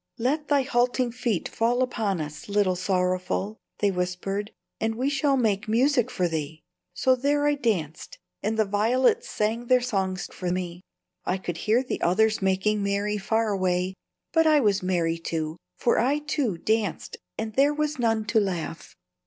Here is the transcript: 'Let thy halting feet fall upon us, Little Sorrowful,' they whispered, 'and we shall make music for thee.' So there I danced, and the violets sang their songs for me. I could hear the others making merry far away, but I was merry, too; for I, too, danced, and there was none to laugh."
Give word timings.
'Let 0.17 0.47
thy 0.47 0.63
halting 0.63 1.11
feet 1.11 1.47
fall 1.47 1.83
upon 1.83 2.19
us, 2.19 2.49
Little 2.49 2.75
Sorrowful,' 2.75 3.57
they 3.77 3.91
whispered, 3.91 4.49
'and 4.79 4.95
we 4.95 5.11
shall 5.11 5.37
make 5.37 5.67
music 5.67 6.09
for 6.09 6.27
thee.' 6.27 6.63
So 6.95 7.15
there 7.15 7.45
I 7.45 7.53
danced, 7.53 8.17
and 8.41 8.57
the 8.57 8.65
violets 8.65 9.29
sang 9.29 9.67
their 9.67 9.79
songs 9.79 10.25
for 10.33 10.49
me. 10.49 10.81
I 11.23 11.37
could 11.37 11.57
hear 11.69 11.83
the 11.83 12.01
others 12.01 12.41
making 12.41 12.81
merry 12.81 13.19
far 13.19 13.49
away, 13.49 13.93
but 14.33 14.47
I 14.47 14.59
was 14.59 14.81
merry, 14.81 15.19
too; 15.19 15.57
for 15.77 15.99
I, 15.99 16.17
too, 16.17 16.57
danced, 16.57 17.17
and 17.37 17.53
there 17.53 17.71
was 17.75 17.99
none 17.99 18.25
to 18.25 18.39
laugh." 18.39 18.95